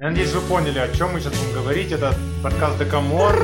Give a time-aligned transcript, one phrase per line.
[0.00, 1.92] Я надеюсь, вы поняли, о чем мы сейчас будем говорить.
[1.92, 3.34] Это подкаст Декамон.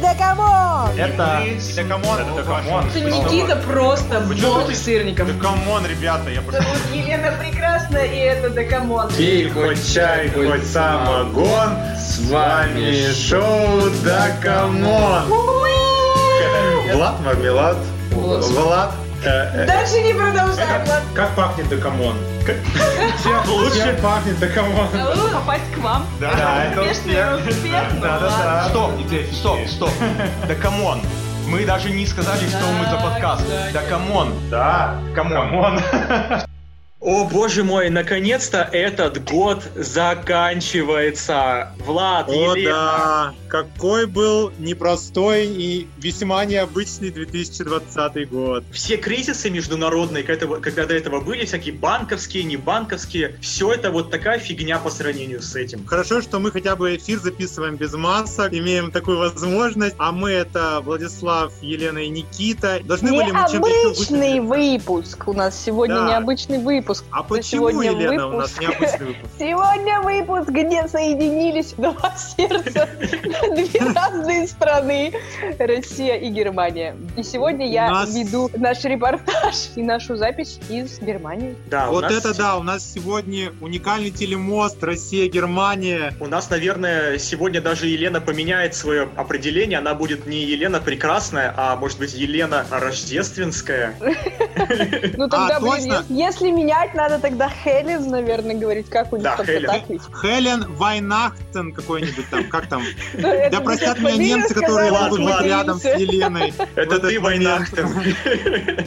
[0.00, 0.98] Декамон!
[0.98, 1.42] Это
[1.76, 2.18] Декамон.
[2.18, 2.86] Это Декамон.
[2.86, 5.26] Это Никита просто бог сырником.
[5.26, 6.62] Декамон, ребята, я просто...
[6.62, 9.12] Зовут Елена Прекрасная, и это Декамон.
[9.12, 15.24] Пей хоть чай, хоть самогон, с вами шоу Декамон.
[16.94, 17.76] Влад Мармелад.
[18.10, 18.94] Влад.
[19.24, 20.86] Э, э, Дальше не продолжаем.
[21.14, 22.16] Как пахнет Декамон?
[23.22, 24.88] Чем лучше пахнет Декамон?
[24.94, 26.06] Алло, попасть к вам.
[26.20, 27.40] Да, это успех.
[27.94, 28.68] ну Да, да, да.
[28.68, 28.92] Стоп,
[29.32, 29.90] стоп, стоп.
[30.48, 31.00] Да камон.
[31.46, 33.44] Мы даже не сказали, что мы за подкаст.
[33.72, 34.34] Да come on.
[34.50, 35.80] Да, come on.
[37.00, 41.72] О боже мой, наконец-то этот год заканчивается.
[41.86, 42.72] Влад, О Елена.
[42.74, 48.64] да, какой был непростой и весьма необычный 2020 год.
[48.70, 54.38] Все кризисы международные, когда, до этого были, всякие банковские, не банковские, все это вот такая
[54.38, 55.86] фигня по сравнению с этим.
[55.86, 59.94] Хорошо, что мы хотя бы эфир записываем без масок, имеем такую возможность.
[59.96, 62.78] А мы это Владислав, Елена и Никита.
[62.84, 65.28] Должны были мы чем-то Необычный выпуск.
[65.28, 66.08] У нас сегодня Да.
[66.10, 66.89] необычный выпуск.
[67.10, 68.60] А почему, сегодня Елена, у нас выпуск.
[68.60, 69.32] необычный выпуск?
[69.38, 72.88] Сегодня выпуск, где соединились два сердца,
[73.54, 75.12] две разные страны,
[75.58, 76.96] Россия и Германия.
[77.16, 81.56] И сегодня я нас- веду наш репортаж и нашу запись из Германии.
[81.66, 86.14] Да, Вот нас- это да, у нас сегодня уникальный телемост Россия-Германия.
[86.20, 89.78] У нас, наверное, сегодня даже Елена поменяет свое определение.
[89.78, 93.94] Она будет не Елена Прекрасная, а может быть Елена Рождественская.
[95.16, 95.92] Ну тогда, А, блин, точно?
[95.92, 96.04] ес-
[96.80, 99.66] менять, надо тогда Хелен, наверное, говорить, как у них Да, как-то Хелен.
[99.68, 100.02] так ведь.
[100.20, 102.82] Хелен Вайнахтен какой-нибудь там, как там?
[103.14, 105.44] Ну, Да простят меня немцы, которые смирился.
[105.44, 106.52] рядом с Еленой.
[106.74, 107.70] Это ты, момент.
[107.70, 107.88] Войнахтен.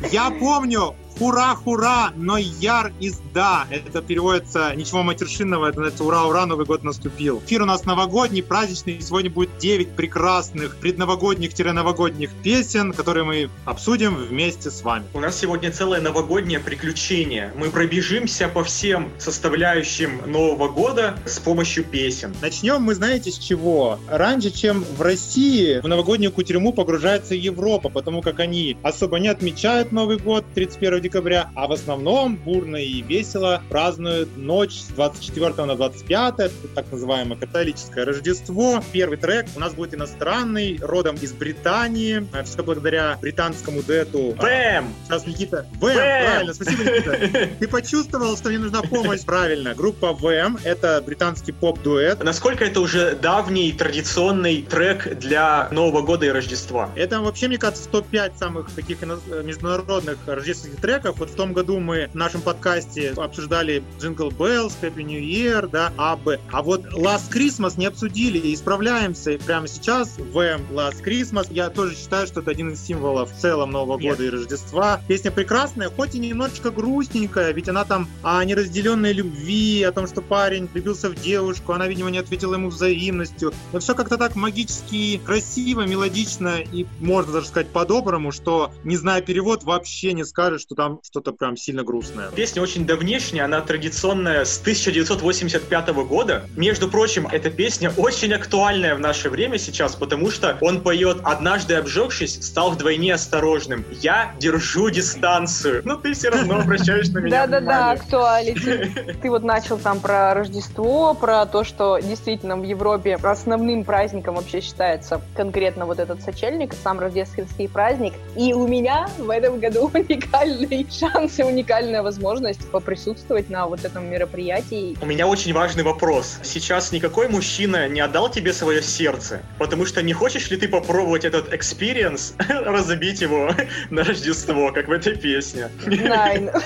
[0.10, 3.66] Я помню, Хура-хура, но яр из да.
[3.70, 7.42] Это переводится ничего матершинного, это называется ура-ура, Новый год наступил.
[7.46, 9.00] Эфир у нас новогодний, праздничный.
[9.00, 15.06] Сегодня будет 9 прекрасных предновогодних-новогодних песен, которые мы обсудим вместе с вами.
[15.14, 17.50] У нас сегодня целое новогоднее приключение.
[17.56, 22.34] Мы пробежимся по всем составляющим Нового года с помощью песен.
[22.42, 23.98] Начнем мы, знаете, с чего?
[24.08, 29.92] Раньше, чем в России, в новогоднюю кутерьму погружается Европа, потому как они особо не отмечают
[29.92, 35.76] Новый год 31 декабря, а в основном бурно и весело празднуют ночь с 24 на
[35.76, 38.82] 25, это так называемое католическое Рождество.
[38.92, 44.34] Первый трек у нас будет иностранный, родом из Британии, э, все благодаря британскому дуэту.
[44.40, 44.92] Бэм!
[45.04, 45.66] Сейчас Никита.
[45.80, 45.94] Бэм!
[45.94, 47.50] правильно, спасибо, Никита.
[47.60, 49.24] Ты почувствовал, что мне нужна помощь?
[49.24, 49.74] Правильно.
[49.74, 52.22] Группа ВМ— это британский поп-дуэт.
[52.24, 56.90] Насколько это уже давний традиционный трек для Нового года и Рождества?
[56.96, 60.95] Это вообще, мне кажется, в топ-5 самых таких международных рождественских треков.
[61.04, 65.92] Вот в том году мы в нашем подкасте обсуждали Jingle Bells, Happy New Year, да,
[65.98, 66.40] АБ.
[66.50, 69.32] А вот Last Christmas не обсудили и исправляемся.
[69.32, 71.48] И прямо сейчас VM Last Christmas.
[71.50, 74.12] Я тоже считаю, что это один из символов в целом Нового Нет.
[74.12, 75.00] года и Рождества.
[75.06, 80.22] Песня прекрасная, хоть и немножечко грустненькая, ведь она там о неразделенной любви, о том, что
[80.22, 83.52] парень влюбился в девушку, она, видимо, не ответила ему взаимностью.
[83.72, 89.20] Но все как-то так магически красиво, мелодично и, можно даже сказать, по-доброму, что, не зная
[89.20, 92.30] перевод, вообще не скажешь, что там что-то прям сильно грустное.
[92.30, 96.44] Песня очень давнешняя, она традиционная с 1985 года.
[96.56, 101.74] Между прочим, эта песня очень актуальная в наше время сейчас, потому что он поет «Однажды
[101.74, 103.84] обжегшись, стал вдвойне осторожным.
[103.90, 105.82] Я держу дистанцию».
[105.84, 108.92] Но ты все равно обращаешь на меня Да-да-да, actuality.
[109.22, 114.60] Ты вот начал там про Рождество, про то, что действительно в Европе основным праздником вообще
[114.60, 118.14] считается конкретно вот этот сочельник, сам рождественский праздник.
[118.36, 124.06] И у меня в этом году уникальный шанс и уникальная возможность поприсутствовать на вот этом
[124.10, 124.96] мероприятии.
[125.00, 126.38] У меня очень важный вопрос.
[126.42, 131.24] Сейчас никакой мужчина не отдал тебе свое сердце, потому что не хочешь ли ты попробовать
[131.24, 133.50] этот experience, разбить его
[133.90, 135.70] на Рождество, как в этой песне?
[135.86, 136.50] Nein.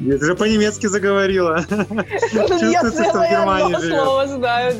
[0.00, 1.64] Ты же по-немецки заговорила.
[2.32, 4.02] Я Чувствуется, что в Германии живет.
[4.02, 4.74] слово знаю,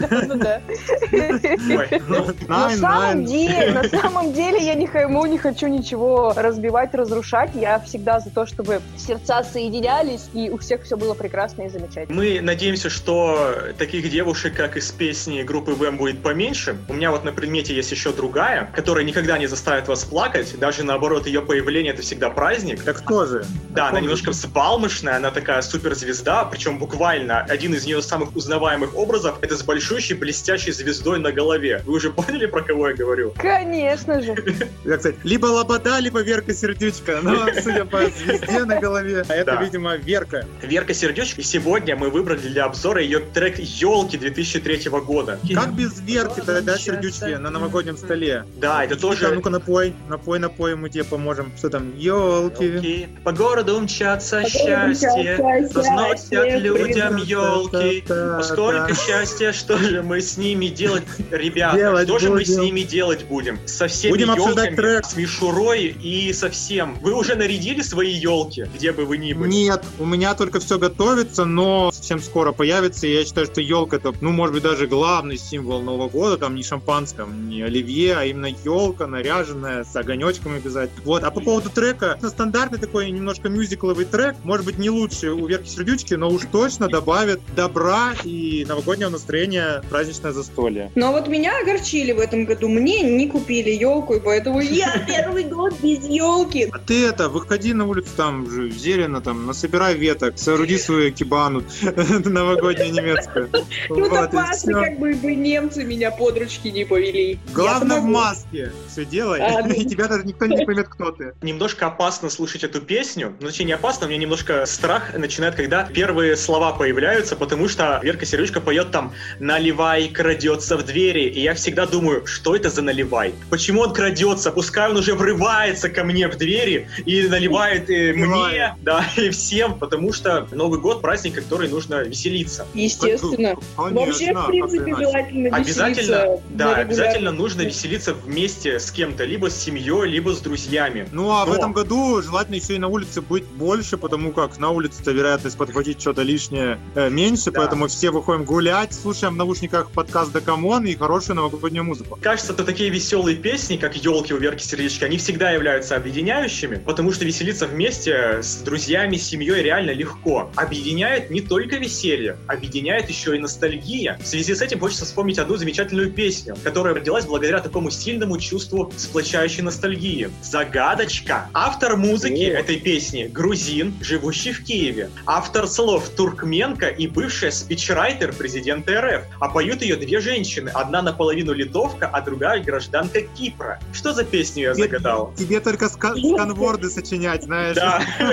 [2.08, 7.50] ну, На самом деле, на самом деле я никому не хочу ничего разбивать, разрушать.
[7.54, 12.16] Я всегда за то, чтобы сердца соединялись и у всех все было прекрасно и замечательно.
[12.16, 16.76] Мы надеемся, что таких девушек, как из песни группы ВМ, будет поменьше.
[16.88, 20.58] У меня вот на предмете есть еще другая, которая никогда не заставит вас плакать.
[20.58, 22.82] Даже наоборот, ее появление это всегда праздник.
[22.82, 23.44] Так кто же?
[23.70, 28.96] Да, она немножко взбалмошная, известная, она такая суперзвезда, причем буквально один из ее самых узнаваемых
[28.96, 31.82] образов это с большущей блестящей звездой на голове.
[31.86, 33.32] Вы уже поняли, про кого я говорю?
[33.36, 34.34] Конечно же.
[34.84, 37.20] Я, кстати, либо Лобода, либо Верка Сердючка.
[37.22, 40.46] Но, судя по звезде на голове, а это, видимо, Верка.
[40.62, 41.40] Верка Сердючка.
[41.40, 45.38] И сегодня мы выбрали для обзора ее трек «Елки» 2003 года.
[45.54, 48.44] Как без Верки-то, да, Сердючки на новогоднем столе?
[48.56, 49.28] Да, это А тоже...
[49.34, 51.52] ну-ка напой, напой, напой, мы тебе поможем.
[51.56, 51.96] Что там?
[51.96, 52.64] Елки.
[52.64, 58.04] Ёлки, По городу мчатся счастье, разносят людям елки.
[58.42, 62.04] Сколько счастья, что же мы с ними делать, ребята?
[62.04, 63.58] Что же мы с ними делать будем?
[63.66, 65.06] Со всеми Будем обсуждать елками, трек.
[65.06, 66.98] с мишурой и со всем.
[67.00, 69.50] Вы уже нарядили свои елки, где бы вы ни были?
[69.50, 73.06] Нет, у меня только все готовится, но совсем скоро появится.
[73.06, 76.38] И я считаю, что елка это, ну, может быть, даже главный символ Нового года.
[76.38, 81.02] Там не шампанское, не оливье, а именно елка наряженная с огонечками обязательно.
[81.04, 81.22] Вот.
[81.22, 84.34] А по поводу трека, это стандартный такой немножко мюзикловый трек.
[84.42, 89.80] Может быть, не лучше у Верки Сердючки, но уж точно добавит добра и новогоднего настроения
[89.88, 90.90] праздничное застолье.
[90.96, 92.68] Но вот меня огорчили в этом году.
[92.68, 96.68] Мне не купили елку, и поэтому я первый год без елки.
[96.72, 101.62] А ты это, выходи на улицу, там же зелено, там, насобирай веток, сооруди свою кибану
[102.24, 103.50] новогоднюю немецкую.
[103.88, 104.82] Ну, Вот, и опасно, всё.
[104.82, 107.38] как бы бы немцы меня под ручки не повели.
[107.52, 109.72] Главное в маске все делай, А, ну.
[109.74, 111.34] и тебя даже никто не поймет, кто ты.
[111.42, 113.34] Немножко опасно слушать эту песню.
[113.40, 118.00] Ну, точнее, не опасно, у меня немножко страх начинает, когда первые слова появляются, потому что
[118.02, 122.82] Верка Сердючка поет там «Наливай крадется в двери», и я всегда думаю, что это за
[122.82, 123.34] наливай?
[123.50, 124.50] Почему он крадется?
[124.50, 129.78] Пускай он уже врывается ко мне в двери и наливает э, мне, да, и всем,
[129.78, 132.66] потому что Новый год праздник, который нужно веселиться.
[132.74, 133.56] Естественно.
[133.76, 139.50] Конечно, Вообще, в принципе, желательно Обязательно, веселиться да, обязательно нужно веселиться вместе с кем-то, либо
[139.50, 141.08] с семьей, либо с друзьями.
[141.12, 144.58] Ну а в Но- этом году желательно еще и на улице быть больше, потому как
[144.58, 147.60] на улице-то вероятность подхватить что-то лишнее э, меньше, Да.
[147.60, 152.18] поэтому все выходим гулять, слушаем в наушниках подкаст Дакамон и хорошую новогоднюю музыку.
[152.20, 157.12] Кажется, то такие веселые песни, как елки у Верки Сердечки, они всегда являются объединяющими, потому
[157.12, 160.50] что веселиться вместе с друзьями, с семьей реально легко.
[160.56, 164.18] Объединяет не только веселье, объединяет еще и ностальгия.
[164.22, 168.92] В связи с этим хочется вспомнить одну замечательную песню, которая родилась благодаря такому сильному чувству
[168.96, 170.30] сплочающей ностальгии.
[170.42, 171.48] Загадочка.
[171.52, 172.58] Автор музыки О.
[172.58, 175.10] этой песни грузин, живущий в Киеве.
[175.26, 179.22] Автор слов туркменка и бывшая спичрайтер президента РФ.
[179.40, 180.70] А поют ее две женщины.
[180.70, 183.80] Одна наполовину литовка, а другая гражданка Кипра.
[183.92, 185.32] Что за песню я Тебе- загадал?
[185.36, 187.76] Тебе только ска- сканворды сочинять, знаешь.
[187.76, 188.02] Да.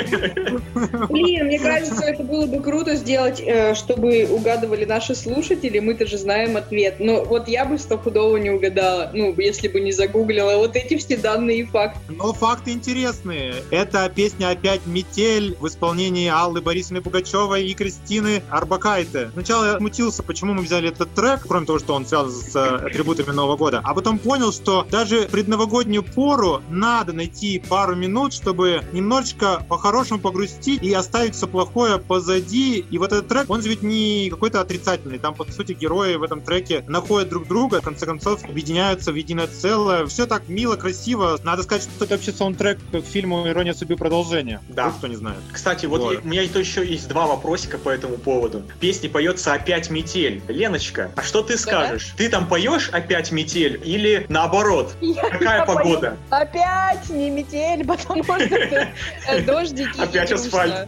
[1.09, 5.79] Блин, мне кажется, это было бы круто сделать, э, чтобы угадывали наши слушатели.
[5.79, 6.95] Мы-то же знаем ответ.
[6.99, 11.17] Но вот я бы стопудово не угадала, ну, если бы не загуглила вот эти все
[11.17, 11.99] данные и факты.
[12.09, 13.55] Но факты интересные.
[13.71, 19.29] Это песня опять «Метель» в исполнении Аллы Борисовны Пугачевой и Кристины Арбакайте.
[19.33, 22.87] Сначала я смутился, почему мы взяли этот трек, кроме того, что он связан с э,
[22.87, 23.81] атрибутами Нового года.
[23.83, 30.81] А потом понял, что даже предновогоднюю пору надо найти пару минут, чтобы немножечко по-хорошему погрустить
[30.83, 32.85] и оставить все плохое позади.
[32.89, 35.19] И вот этот трек, он же ведь не какой-то отрицательный.
[35.19, 39.15] Там, по сути, герои в этом треке находят друг друга, в конце концов, объединяются в
[39.15, 40.05] единое целое.
[40.07, 41.39] Все так мило, красиво.
[41.43, 43.95] Надо сказать, что это вообще саундтрек к фильму «Ирония судьбы.
[43.97, 44.59] Продолжение».
[44.69, 44.83] Да.
[44.87, 45.39] Вдруг кто не знает.
[45.51, 46.13] Кстати, вот Вот.
[46.13, 48.59] я- у меня то еще есть два вопросика по этому поводу.
[48.75, 50.41] В песне поется «Опять метель».
[50.47, 52.13] Леночка, а что ты скажешь?
[52.17, 54.93] Ты там поешь «Опять метель» или наоборот?
[55.01, 56.17] Я- Какая погода?
[56.29, 58.37] пою, Опять не метель, потому что
[59.45, 59.99] дождики.
[59.99, 60.87] Опять асфальт.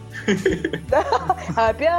[0.88, 1.04] Да,
[1.56, 1.90] опять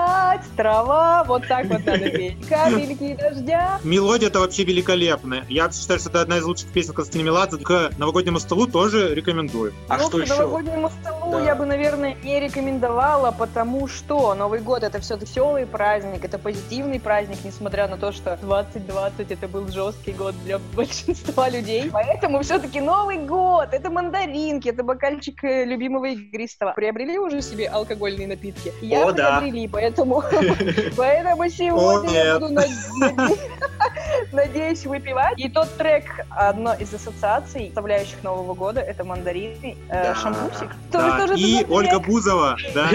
[0.56, 2.48] трава, вот так вот надо петь.
[2.50, 3.80] Капельки дождя.
[3.84, 5.46] Мелодия это вообще великолепная.
[5.50, 7.58] Я считаю, что это одна из лучших песен Константина Меладзе.
[7.58, 9.74] К новогоднему столу тоже рекомендую.
[9.88, 10.36] А ну, что к еще?
[10.36, 11.46] новогоднему столу Да.
[11.46, 17.00] я бы, наверное, не рекомендовала, потому что Новый год это все веселый праздник, это позитивный
[17.00, 21.90] праздник, несмотря на то, что 2020 это был жесткий год для большинства людей.
[21.92, 26.74] Поэтому все-таки Новый год, это мандаринки, это бокальчик э, любимого игристого.
[26.76, 28.74] Приобрели уже себе алкогольные напитки?
[28.82, 29.40] Я О, да.
[29.40, 29.68] приобрели,
[30.20, 30.56] поэтому,
[30.98, 32.68] поэтому сегодня я буду над-
[33.02, 33.40] наде-
[34.32, 35.40] надеюсь выпивать.
[35.40, 40.16] И тот трек, одно из ассоциаций, составляющих Нового года, это мандарины, Да.
[40.16, 40.70] шампусик.
[41.38, 41.66] И.
[41.70, 42.58] Ольга Бузова.
[42.74, 42.90] Да.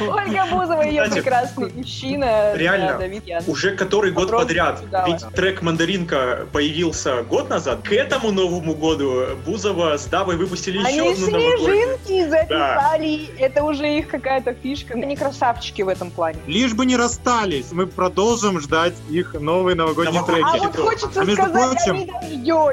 [0.00, 2.54] Ольга Бузова, ее прекрасный мужчина.
[2.54, 3.00] реально.
[3.46, 4.80] Уже который год подряд.
[5.06, 7.82] Ведь трек «Мандаринка» появился год назад.
[7.82, 11.58] К этому Новому году Бузова с Давой выпустили еще Они одну новогоднюю.
[11.58, 13.38] снежинки записали.
[13.38, 14.94] Это уже их какая-то фишка.
[14.94, 16.38] Они красавчики в этом плане.
[16.46, 17.72] Лишь бы не расстались.
[17.72, 20.64] Мы продолжим ждать их новый новогодний новогоднем треке.
[20.64, 22.20] А вот хочется А между сказать, прочим- а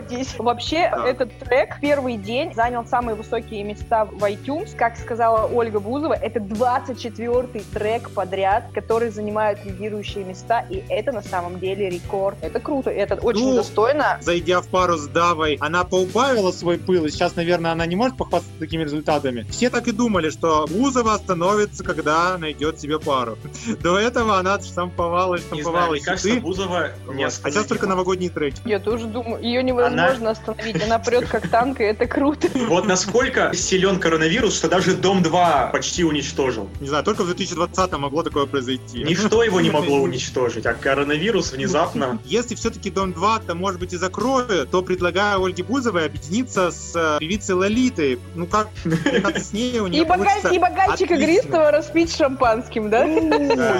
[0.01, 0.35] дождетесь.
[0.39, 1.07] Вообще, Да.
[1.07, 4.75] этот трек первый день занял самые высокие места в iTunes.
[4.75, 11.21] Как сказала Ольга Бузова, это 24-й трек подряд, который занимает лидирующие места, и это на
[11.21, 12.37] самом деле рекорд.
[12.41, 14.17] Это круто, это очень Ну, достойно.
[14.21, 18.17] Зайдя в пару с Давой, она поубавила свой пыл, и сейчас, наверное, она не может
[18.17, 19.45] похвастаться такими результатами.
[19.49, 23.18] Все так и думали, что Бузова остановится, когда найдет себе пару.
[23.81, 26.41] До этого она штамповала, Не знаю, штамповала мне кажется, хиты.
[26.41, 27.39] Бузова не Вот.
[27.43, 28.61] А сейчас только новогодние треки.
[28.65, 30.81] Я тоже думаю, ее невозможно остановить.
[30.83, 32.47] Она прет как танк, и это круто.
[32.69, 36.69] Вот насколько силен коронавирус, что даже Дом 2 почти уничтожил.
[36.79, 39.03] Не знаю, только в 2020 могло такое произойти.
[39.03, 42.19] Ничто его не могло уничтожить, а коронавирус внезапно...
[42.25, 46.95] Если все-таки Дом 2 то может быть и закроют, то предлагаю Ольге Бузовой объединиться с
[46.95, 48.19] э, певицей Лолитой.
[48.35, 53.05] Ну как, кажется, с ней у нее И, получится и бокальчик игристого распить шампанским, да?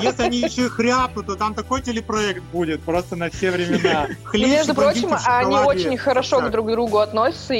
[0.02, 4.08] Если они еще и хряпнут, то там такой телепроект будет просто на все времена.
[4.34, 6.50] Между прочим, они очень хорошо Так.
[6.50, 7.54] к друг другу относятся.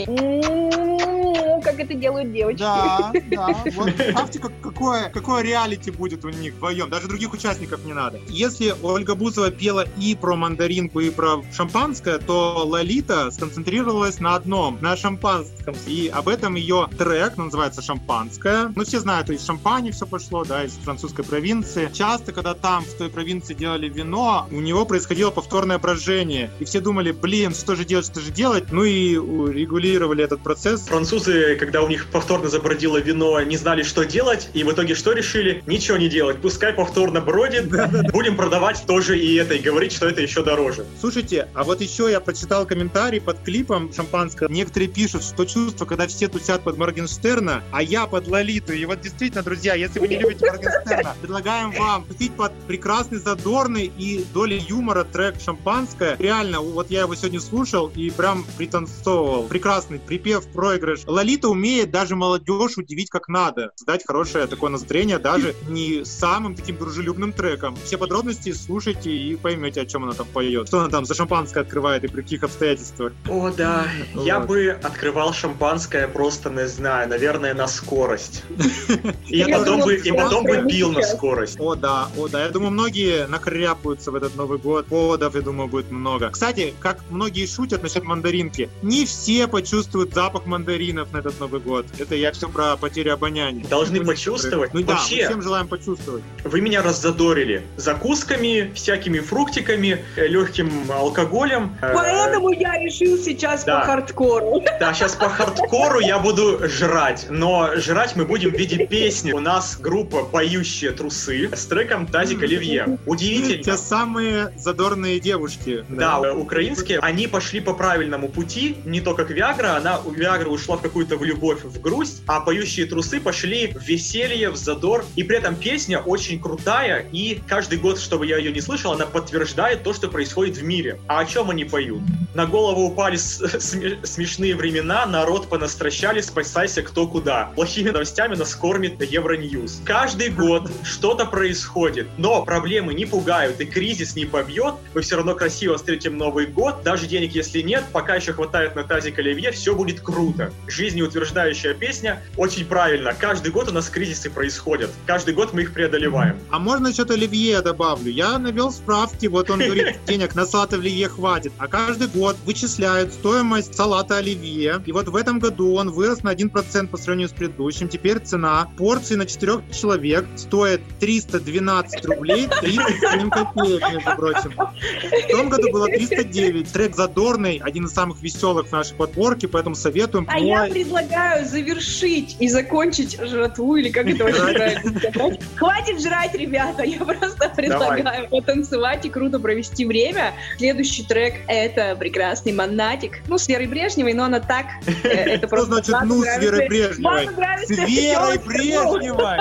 [1.64, 2.60] Как это делают девочки.
[2.60, 3.48] Да, да.
[3.76, 6.90] Вот представьте, как- какое, какое реалити будет у них вдвоем.
[6.90, 8.20] Даже других участников не надо.
[8.28, 14.78] Если Ольга Бузова пела и про мандаринку, и про шампанское, то Лолита сконцентрировалась на одном,
[14.82, 15.76] на шампанском.
[15.86, 18.72] И об этом ее трек называется «Шампанское».
[18.76, 21.59] Ну, все знают, из Шампани все пошло, да, из французской провинции.
[21.94, 26.52] Часто, когда там, в той провинции делали вино, у него происходило повторное брожение.
[26.60, 28.72] И все думали, блин, что же делать, что же делать?
[28.72, 30.82] Ну и регулировали этот процесс.
[30.82, 35.14] Французы, когда у них повторно забродило вино, не знали, что делать, и в итоге что
[35.14, 35.64] решили?
[35.66, 36.42] Ничего не делать.
[36.42, 37.70] Пускай повторно бродит,
[38.12, 40.86] будем продавать тоже и это, и говорить, что это еще дороже.
[41.00, 44.50] Слушайте, а вот еще я прочитал комментарий под клипом «Шампанское».
[44.50, 48.74] Некоторые пишут, что чувство, когда все тусят под Моргенштерна, а я под Лолиту.
[48.74, 53.92] И вот действительно, друзья, если вы не любите Моргенштерна, предлагаем вам тусить под прекрасный, задорный
[53.98, 56.18] и долей юмора трек «Шампанское».
[56.20, 59.48] Реально, вот я его сегодня слушал и прям пританцовывал.
[59.48, 61.02] Прекрасный припев, проигрыш.
[61.08, 63.72] Лолита умеет даже молодежь удивить как надо.
[63.76, 67.78] Создать хорошее такое настроение даже не самым таким дружелюбным треком.
[67.86, 70.68] Все подробности слушайте и поймете, о чем она там поет.
[70.68, 73.14] Что она там за шампанское открывает и при каких обстоятельствах.
[73.30, 73.86] О, да.
[74.14, 74.50] Я Вот.
[74.50, 78.44] бы открывал шампанское просто, не знаю, наверное, на скорость.
[79.28, 81.12] И Я потом бы, и потом бы прямо пил на сейчас.
[81.30, 81.60] Скорость.
[81.60, 82.44] О, да, о, да.
[82.46, 84.86] Я думаю, многие нахряпаются в этот Новый год.
[84.88, 86.30] Поводов, я думаю, будет много.
[86.30, 91.86] Кстати, как многие шутят насчет мандаринки, не все почувствуют запах мандаринов на этот Новый год.
[91.98, 93.66] Это я все про потерю обоняния.
[93.68, 94.74] Должны почувствовать.
[94.74, 96.24] Ну да, мы Вообще, всем желаем почувствовать.
[96.44, 101.76] Вы меня раззадорили закусками, всякими фруктиками, э, легким алкоголем.
[101.82, 103.80] Э, Поэтому я решил сейчас Да.
[103.82, 104.64] по хардкору.
[104.80, 109.34] Да, сейчас по хардкору я буду жрать, но жрать мы будем в виде песни.
[109.34, 112.86] У нас группа «Поющие трусы» с треком «Тазик Оливье».
[112.86, 113.78] Те Удивительно.
[113.78, 115.84] самые задорные девушки.
[115.90, 120.78] Да, украинские, они пошли по правильному пути, не то как Виагра, она у Виагры ушла
[120.78, 125.24] в какую-то в любовь, в грусть, а поющие трусы пошли в веселье, в задор, и
[125.24, 129.84] при этом песня очень крутая, и каждый год, чтобы я ее не слышал, она подтверждает
[129.84, 131.00] то, что происходит в мире.
[131.08, 132.02] А о чем они поют?
[132.34, 137.52] На голову упали смешные времена, народ понастращали, спасайся кто куда.
[137.56, 139.82] Плохими новостями нас кормит Евроньюз.
[139.84, 140.70] Каждый год
[141.10, 144.76] что-то происходит, но проблемы не пугают и кризис не побьет.
[144.94, 146.84] Мы все равно красиво встретим Новый год.
[146.84, 150.54] Даже денег, если нет, пока еще хватает на тазик оливье, все будет круто.
[150.68, 153.16] Жизнеутверждающая песня очень правильно.
[153.20, 154.92] Каждый год у нас кризисы происходят.
[155.08, 156.38] Каждый год мы их преодолеваем.
[156.52, 158.12] А можно что-то Оливье добавлю?
[158.12, 161.54] Я навел справки, вот он говорит, денег на салат Оливье хватит.
[161.58, 164.84] А каждый год вычисляют стоимость салата Оливье.
[164.86, 167.90] И вот в этом году он вырос на 1% по сравнению с предыдущим.
[167.90, 174.54] Теперь цена порции на 4 человек стоит 312 рублей 37 копеек, между прочим.
[174.54, 176.72] В том году было 309.
[176.72, 180.28] Трек задорный, один из самых веселых в нашей подборке, поэтому советуем.
[180.30, 184.56] А я предлагаю завершить и закончить жратву, или как это Жрать.
[184.56, 185.38] правильно.
[185.56, 190.34] Хватит жрать, ребята, я просто предлагаю потанцевать и круто провести время.
[190.58, 193.20] Следующий трек— это прекрасный «Монатик».
[193.28, 195.74] Ну, с Верой Брежневой, но она так, э, это Что просто...
[195.74, 197.28] значит «ну» с Верой Брежневой?
[197.66, 199.40] С Верой Брежневой!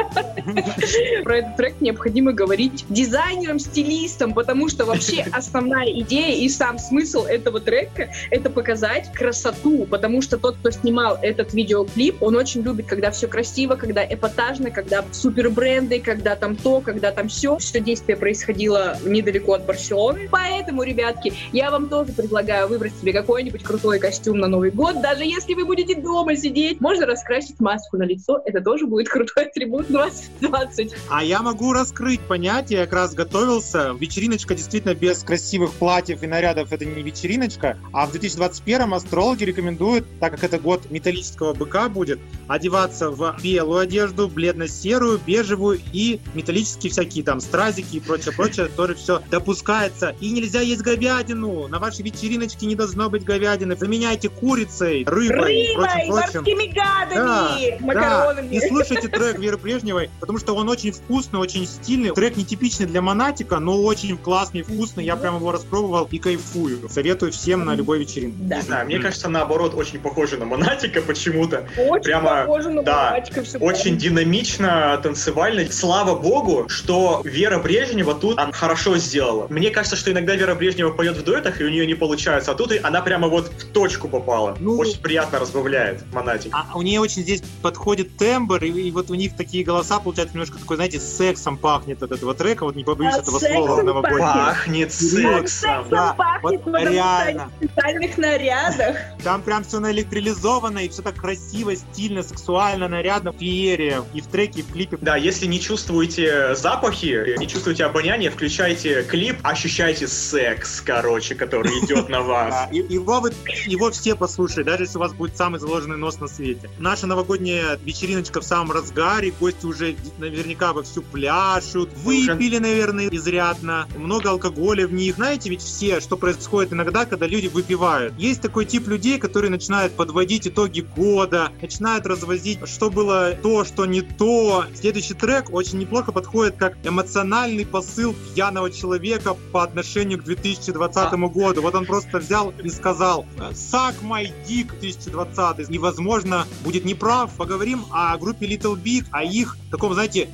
[1.24, 7.24] про этот трек необходимо говорить дизайнерам, стилистам, потому что вообще основная идея и сам смысл
[7.24, 12.86] этого трека— это показать красоту, потому что тот, кто снимал этот видеоклип, он очень любит,
[12.86, 17.56] когда все красиво, когда эпатажно, когда супер бренды, когда там то, когда там все.
[17.58, 20.28] Все действие происходило недалеко от Барселоны.
[20.30, 25.00] Поэтому, ребятки, я вам тоже предлагаю выбрать себе какой-нибудь крутой костюм на Новый год.
[25.00, 28.40] Даже если вы будете дома сидеть, можно раскрасить маску на лицо.
[28.44, 30.94] Это тоже будет крутой атрибут 2020.
[31.10, 33.92] А я могу раскрыть понятие, я как раз готовился.
[33.98, 37.78] Вечериночка действительно без красивых платьев и нарядов это не вечериночка.
[37.92, 43.80] А в 2021 астрологи рекомендуют, так как это год металлического быка будет, одеваться в белую
[43.80, 50.14] одежду, бледно-серую, бежевую и металлические всякие там стразики и прочее-прочее тоже все допускается.
[50.20, 51.68] И нельзя есть говядину.
[51.68, 53.76] На вашей вечериночке не должно быть говядины.
[53.76, 56.42] Заменяйте курицей, рыбой, и Рыбой, прочим, прочим.
[56.42, 58.54] морскими гадами, Да, макаронами.
[58.54, 62.12] И слушайте трек Веры Брежневой, потому что он очень вкусный, очень стильный.
[62.12, 65.04] Трек нетипичный для монатика, но очень классный, вкусный.
[65.04, 66.88] Я прям его распробовал и кайфую.
[66.88, 68.36] Советую всем на любой вечеринке.
[68.40, 68.56] Да.
[68.56, 71.66] Не знаю, мне кажется, наоборот, очень похоже на Монатика почему-то.
[71.76, 75.70] Очень Прямо, похоже на да, мальчика, всё Очень динамично, танцевально.
[75.70, 79.46] Слава богу, что Вера Брежнева тут она хорошо сделала.
[79.48, 82.52] Мне кажется, что иногда Вера Брежнева поет в дуэтах, и у нее не получается.
[82.52, 84.56] А тут и она прямо вот в точку попала.
[84.60, 86.52] Ну, Очень приятно разбавляет Монатик.
[86.54, 90.34] А у нее очень здесь подходит тембр, и, и вот у них такие голоса, получается,
[90.34, 94.20] немножко такой, знаете, сексом пахнет от этого трека, вот не побоюсь А этого слова новогоднего.
[94.32, 95.86] Пахнет сексом.
[95.90, 97.50] Да, пахнет, вот реально.
[97.60, 98.96] в специальных нарядах.
[99.24, 104.02] Там прям все наэлектролизовано, и все так красиво, стильно, сексуально, нарядно, феерия.
[104.14, 104.96] И в треке, и в клипе.
[105.00, 112.08] Да, если не чувствуете запахи, не чувствуете обоняние, включайте клип, ощущайте секс, короче, который идет
[112.08, 112.68] на вас.
[112.72, 113.32] и- его, вы-
[113.66, 116.70] его все послушают, даже если у вас будет самый заложенный нос на свете.
[116.78, 124.30] Наша новогодняя вечериночка в самом разгаре, гости уже наверняка вовсю пляшут, выпили, наверное, изрядно, много
[124.30, 125.16] алкоголя в них.
[125.16, 128.14] Знаете ведь все, что происходит иногда, когда люди выпивают.
[128.18, 133.86] Есть такой тип людей, которые начинают подводить итоги года, начинают развозить, что было то, что
[133.86, 134.64] не то.
[134.74, 141.62] Следующий трек очень неплохо подходит как эмоциональный посыл пьяного человека по отношению к 2020 году.
[141.62, 145.72] Вот он просто взял и сказал «Suck my dick 2020».
[145.72, 147.30] И, возможно, будет неправ.
[147.36, 150.28] Поговорим о группе Little Big, о их таком, знаете,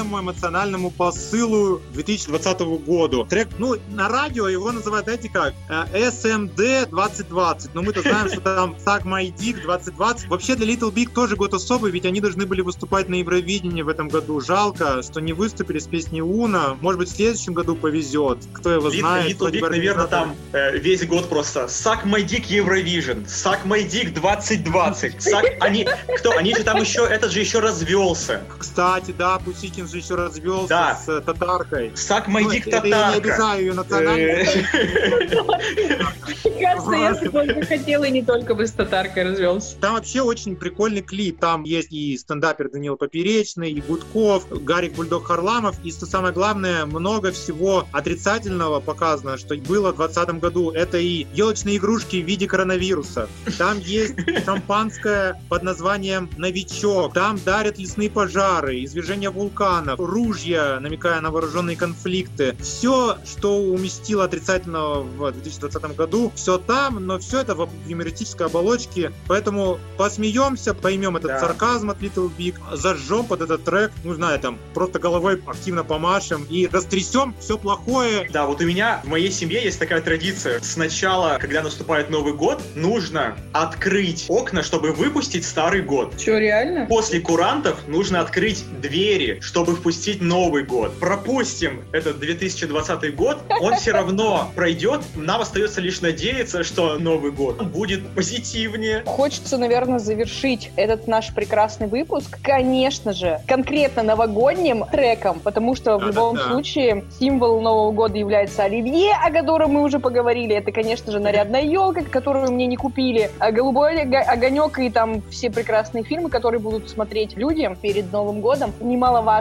[0.00, 3.26] музыкальному, эмоциональному посылу 2020 году.
[3.28, 7.74] Трек, ну, на радио его называют, знаете как, э, SMD 2020.
[7.74, 10.28] Но мы-то знаем, что там Suck my dick 2020.
[10.28, 13.88] Вообще для Little Big тоже год особый, ведь они должны были выступать на Евровидении в
[13.88, 14.40] этом году.
[14.40, 16.76] Жалко, что не выступили с песней Уна.
[16.80, 18.38] Может быть, в следующем году повезет.
[18.52, 19.30] Кто его Лит- знает.
[19.30, 24.12] Little Big, наверное, там э, весь год просто Suck My Dick Eurovision, Suck My Dick
[24.12, 25.14] 2020.
[25.16, 25.56] Suck...
[25.60, 26.36] Они, кто?
[26.36, 28.42] Они же там еще, этот же еще развелся.
[28.58, 29.38] Кстати, да,
[29.80, 30.94] Пусикин же еще развелся Да.
[31.04, 31.88] с э, татаркой.
[31.94, 33.16] Suck My Ну, это я не Татарка.
[33.16, 34.56] обижаю ее национальность.
[34.56, 39.76] Э, Мне кажется, я бы только хотела и не только бы с татаркой развелся.
[39.80, 41.40] Там вообще очень прикольный клип.
[41.40, 45.76] Там есть и стендапер Данил Поперечный, и Гудков, Гарик Бульдог Харламов.
[45.84, 50.70] И что самое главное, много всего отрицательного показано, что было в 2020 году.
[50.70, 53.28] Это и елочные игрушки в виде коронавируса.
[53.58, 54.14] Там есть
[54.44, 57.14] шампанское под названием «Новичок».
[57.14, 59.30] Там дарят лесные пожары, извержение
[59.70, 62.56] вулканов, ружья, намекая на вооруженные конфликты.
[62.60, 69.12] Все, что уместило отрицательного в 2020 году, все там, но все это в юмористической оболочке.
[69.26, 71.40] Поэтому посмеемся, поймем этот Да.
[71.40, 76.46] сарказм от Little Big, зажжем под этот трек, ну, знаю, там, просто головой активно помашем
[76.50, 78.28] и растрясем все плохое.
[78.32, 80.60] Да, вот у меня в моей семье есть такая традиция.
[80.60, 86.16] Сначала, когда наступает Новый год, нужно открыть окна, чтобы выпустить Старый год.
[86.18, 86.86] Че, реально?
[86.86, 90.98] После курантов нужно открыть двери, чтобы впустить Новый год.
[90.98, 95.00] Пропустим этот 2020 год, он все равно пройдет.
[95.16, 99.02] Нам остается лишь надеяться, что Новый год будет позитивнее.
[99.06, 106.06] Хочется, наверное, завершить этот наш прекрасный выпуск, конечно же, конкретно новогодним треком, потому что в
[106.06, 106.52] любом Да-да-да.
[106.52, 110.54] случае символ Нового года является оливье, о котором мы уже поговорили.
[110.54, 115.22] Это, конечно же, нарядная елка, которую мне не купили, а голубой ого- огонек и там
[115.30, 118.72] все прекрасные фильмы, которые будут смотреть люди перед Новым годом.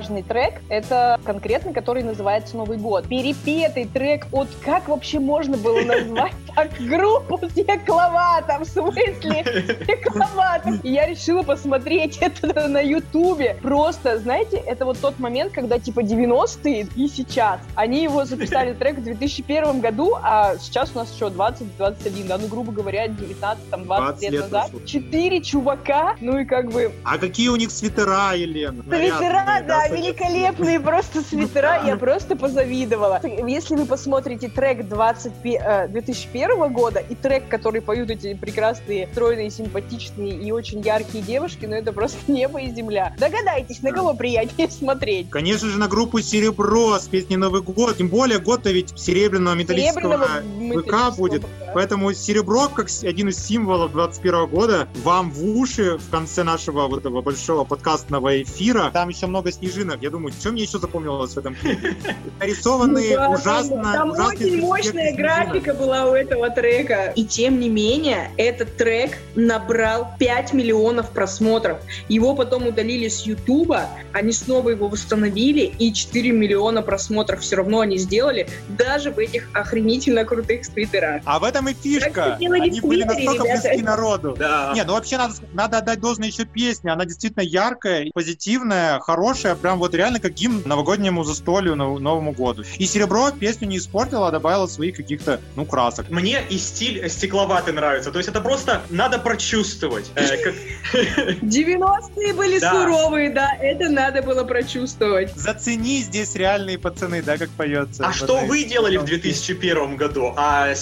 [0.10, 3.08] Немаловажный трек, это конкретно, который называется Новый год.
[3.08, 9.16] Перепетый трек от как вообще можно было назвать так группу Стекловата, в смысле
[9.84, 10.80] Стекловата.
[10.84, 13.58] И я решила посмотреть это на Ютубе.
[13.62, 17.60] Просто, знаете, это вот тот момент, когда типа 90-е и сейчас.
[17.76, 22.48] Они его записали трек в 2001 году, а сейчас у нас еще 20-21, да, ну,
[22.48, 24.72] грубо говоря, 19, там, 20, 20 лет, лет назад.
[24.72, 24.88] прошло.
[24.88, 28.82] Четыре чувака, ну и как бы А какие у них свитера, Елена?
[28.84, 33.22] Свитера, Нарядные, да, этим- великолепные просто свитера, я просто позавидовала.
[33.48, 39.08] Если вы посмотрите трек 20, пе- э, 2001 года и трек, который поют эти прекрасные,
[39.12, 43.14] стройные, симпатичные и очень яркие девушки, ну это просто небо и земля.
[43.20, 45.30] Догадайтесь, на кого приятнее смотреть.
[45.30, 47.98] Конечно же, на группу «Серебро» с песней «Новый год».
[47.98, 51.44] Тем более, год-то ведь серебряного металлического ВК будет.
[51.74, 57.00] Поэтому серебро, как один из символов 21 года, вам в уши в конце нашего вот
[57.00, 58.90] этого большого подкастного эфира.
[58.92, 60.02] Там еще много снежинок.
[60.02, 61.96] Я думаю, что мне еще запомнилось в этом клипе?
[62.40, 63.94] Нарисованные Ну да, ужасно...
[63.94, 67.14] Там, ужасные очень мощная графика была у этого трека.
[67.16, 71.80] И тем не менее, этот трек набрал 5 миллионов просмотров.
[72.08, 77.82] Его потом удалили с Ютуба, они снова его восстановили, и 4 миллиона просмотров все равно
[77.82, 81.22] они сделали, даже в этих охренительно крутых твиттерах.
[81.26, 82.36] А в этом и фишка.
[82.36, 82.48] Они
[82.82, 83.62] были настолько ребята.
[83.68, 84.36] близки народу.
[84.38, 84.72] Да.
[84.76, 86.92] Не, ну вообще надо, надо отдать должное еще песне.
[86.92, 92.64] Она действительно яркая, позитивная, хорошая, прям вот реально как гимн новогоднему застолью, нов- Новому году.
[92.78, 96.10] И Серебро песню не испортила, а добавила своих каких-то, ну, красок.
[96.10, 98.12] Мне и стиль стекловатый нравится.
[98.12, 100.10] То есть это просто надо прочувствовать.
[100.16, 100.56] Э, как-
[101.42, 102.72] 90-е были Да.
[102.72, 105.34] суровые, да, это надо было прочувствовать.
[105.36, 108.06] Зацени здесь реальные пацаны, да, как поется.
[108.06, 109.56] А что вы делали в этой песне.
[109.56, 110.34] 2001 году?
[110.38, 110.74] А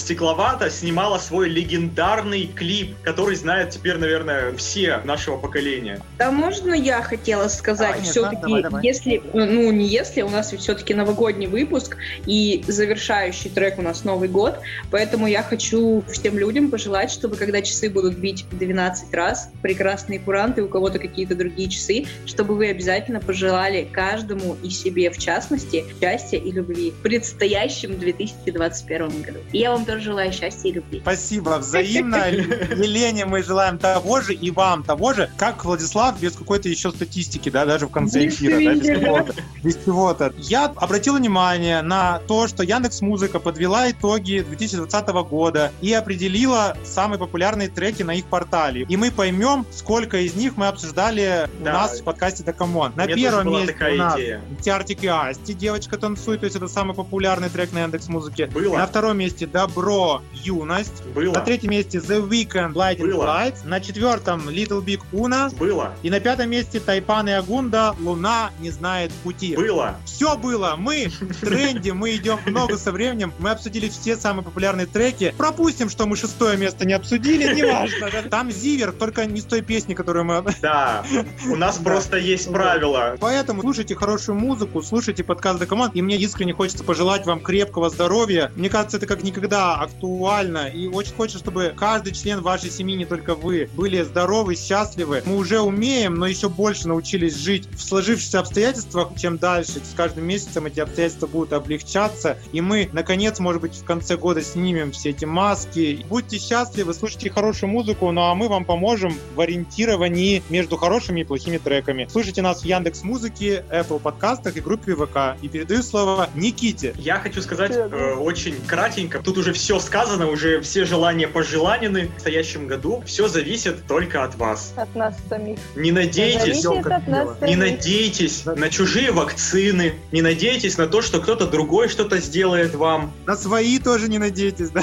[0.70, 6.00] Снимала свой легендарный клип, который знают теперь, наверное, все нашего поколения.
[6.18, 8.84] Да можно я хотела сказать, нет, все-таки, давай.
[8.84, 14.04] если, ну не если, у нас ведь все-таки новогодний выпуск и завершающий трек у нас
[14.04, 14.58] Новый год,
[14.90, 20.62] поэтому я хочу всем людям пожелать, чтобы когда часы будут бить 12 раз, прекрасные куранты,
[20.62, 26.38] у кого-то какие-то другие часы, чтобы вы обязательно пожелали каждому и себе в частности счастья
[26.38, 29.38] и любви в предстоящем 2021 году.
[29.52, 31.00] И я вам тоже желаю счастья и любви.
[31.00, 32.16] Спасибо, взаимно.
[32.28, 37.48] Елене мы желаем того же и вам того же, как Владислав без какой-то еще статистики,
[37.48, 40.32] да, даже в конце эфира, да, без какого-то, без чего-то.
[40.38, 47.18] Я обратил внимание на то, что Яндекс Музыка подвела итоги 2020 года и определила самые
[47.18, 48.82] популярные треки на их портале.
[48.88, 51.72] И мы поймем, сколько из них мы обсуждали у Да.
[51.72, 52.92] нас в подкасте Дакамон.
[52.96, 54.40] На У тоже первом месте такая у нас идея.
[54.62, 58.46] Артик и Асти, девочка танцует, то есть это самый популярный трек на Яндекс Музыке.
[58.46, 58.76] Было.
[58.78, 61.04] На втором месте Добро, Юность.
[61.14, 61.34] Было.
[61.34, 63.24] На третьем месте The Weeknd, Blinding Было.
[63.24, 63.66] Lights.
[63.66, 65.54] На четвертом Little Big Uno.
[65.56, 65.92] Было.
[66.02, 69.54] И на пятом месте Тайпан и Агунда Луна не знает пути.
[69.56, 69.96] Было.
[70.06, 70.74] Все было.
[70.78, 73.32] Мы в тренде, мы идем в ногу со временем.
[73.38, 75.34] Мы обсудили все самые популярные треки.
[75.36, 78.08] Пропустим, что мы шестое место не обсудили, неважно.
[78.30, 80.44] Там Zivert, только не с той песни, которую мы...
[80.62, 81.04] Да.
[81.50, 83.16] У нас просто есть правила.
[83.20, 88.50] Поэтому слушайте хорошую музыку, слушайте подкаст Декоманд, и мне искренне хочется пожелать вам крепкого здоровья.
[88.56, 93.04] Мне кажется, это как никогда актуально, и очень хочется, чтобы каждый член вашей семьи, не
[93.04, 95.22] только вы, были здоровы, счастливы.
[95.24, 99.80] Мы уже умеем, но еще больше научились жить в сложившихся обстоятельствах, чем дальше.
[99.82, 104.40] С каждым месяцем эти обстоятельства будут облегчаться, и мы, наконец, может быть, в конце года
[104.42, 106.06] снимем все эти маски.
[106.08, 111.24] Будьте счастливы, слушайте хорошую музыку, ну а мы вам поможем в ориентировании между хорошими и
[111.24, 112.08] плохими треками.
[112.10, 115.40] Слушайте нас в Яндекс Музыке, Apple подкастах и группе ВК.
[115.42, 116.94] И передаю слово Никите.
[116.98, 119.20] Я хочу сказать э, очень кратенько.
[119.20, 122.08] Тут уже все сказано, уже все желания пожеланены.
[122.08, 124.72] В настоящем году все зависит только от вас.
[124.76, 125.58] От нас самих.
[125.76, 131.20] Не надейтесь, Зависит от нас не надейтесь на чужие вакцины, не надейтесь на то, что
[131.20, 133.12] кто-то другой что-то сделает вам.
[133.26, 134.82] На свои тоже не надейтесь, да?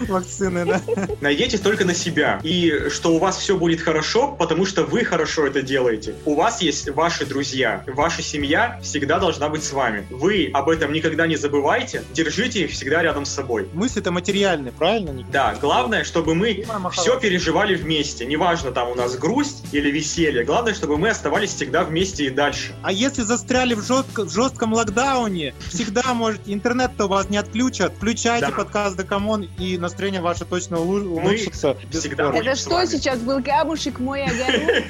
[0.08, 0.80] Вакцины, да?
[1.20, 2.40] Надейтесь только на себя.
[2.42, 6.14] И что у вас все будет хорошо, потому что вы хорошо это делаете.
[6.24, 7.82] У вас есть ваши друзья.
[7.86, 10.06] Ваша семья всегда должна быть с вами.
[10.10, 12.02] Вы об этом никогда не забывайте.
[12.12, 13.68] Держите их всегда рядом с собой.
[13.72, 15.32] Мысли-то материальные, правильно, Никита?
[15.32, 18.24] Да, главное, чтобы мы все переживали вместе.
[18.26, 20.44] Неважно, там у нас грусть или веселье.
[20.44, 22.74] Главное, чтобы мы оставались всегда вместе и дальше.
[22.82, 27.94] А если застряли в, жестко- в жестком локдауне, всегда можете, интернет-то у вас не отключат.
[27.96, 28.52] Включайте Да.
[28.52, 31.76] подкаст Декамон, и настроение ваше точно улу- улучшится.
[31.90, 34.84] всегда Это что сейчас был камушек в мой огород?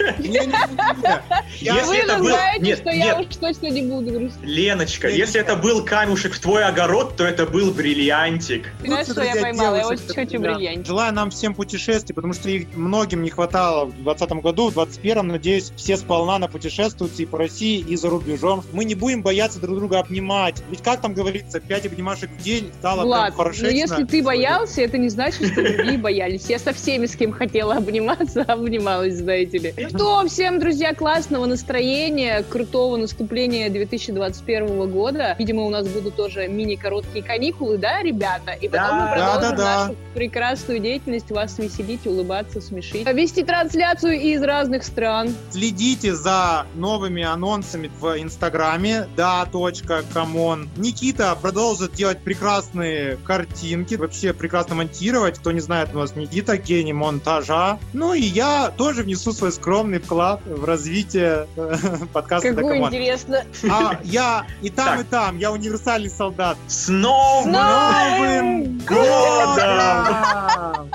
[1.61, 4.43] Вы это же был- знаете, нет, что я уж точно не буду грустить.
[4.43, 8.73] Леночка, если это был камушек в твой огород, то это был бриллиантик.
[8.85, 9.77] Знаешь, Лучше, что я поймала?
[9.77, 10.55] Я очень хочу да.
[10.55, 10.87] бриллиант.
[10.87, 15.27] Желаю нам всем путешествий, потому что их многим не хватало в 2020 году, в 2021,
[15.27, 18.65] надеюсь, все сполна на путешествуют и по России, и за рубежом.
[18.73, 20.63] Мы не будем бояться друг друга обнимать.
[20.71, 23.67] Ведь как там говорится, 5 обнимашек в день стало Влад, но хорошечно.
[23.67, 26.49] если ты боялся, это не значит, что другие боялись.
[26.49, 29.75] Я со всеми, с кем хотела обниматься, обнималась, знаете ли.
[29.89, 35.37] Что, всем, друзья, классного настроения, крутого наступления 2021 года.
[35.39, 38.53] Видимо, у нас будут тоже мини-короткие каникулы, да, ребята?
[38.53, 39.87] И потом Да, мы продолжим да, да, да.
[39.87, 43.07] нашу прекрасную деятельность, вас веселить, улыбаться, смешить.
[43.07, 45.35] Вести трансляцию из разных стран.
[45.51, 50.71] Следите за новыми анонсами в Инстаграме да.камон.
[50.77, 55.39] Никита продолжит делать прекрасные картинки, вообще прекрасно монтировать.
[55.39, 57.79] Кто не знает, у нас Никита гений монтажа.
[57.93, 61.77] Ну и я тоже внесу свой скромный вклад в развитие э,
[62.13, 63.45] подкаста Какую интересно.
[63.69, 65.39] А я и там, и там.
[65.39, 66.57] Я универсальный солдат.
[66.69, 70.07] С Новым годом!